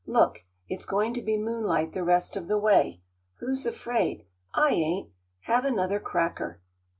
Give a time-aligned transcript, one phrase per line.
[0.07, 3.01] "Look, it's going to be moonlight the rest of the way.
[3.35, 4.25] Who's afraid?
[4.51, 5.11] I ain't.
[5.41, 6.59] Have another cracker."